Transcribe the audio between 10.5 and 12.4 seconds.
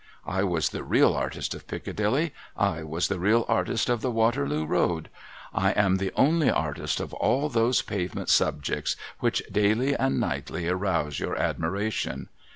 arouse your admiration.